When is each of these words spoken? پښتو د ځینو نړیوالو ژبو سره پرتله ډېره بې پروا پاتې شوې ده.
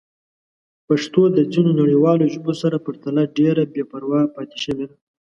پښتو 0.87 1.21
د 1.37 1.39
ځینو 1.51 1.71
نړیوالو 1.81 2.25
ژبو 2.33 2.53
سره 2.61 2.83
پرتله 2.85 3.23
ډېره 3.37 3.63
بې 3.73 3.83
پروا 3.91 4.21
پاتې 4.35 4.57
شوې 4.65 4.85
ده. 4.89 4.95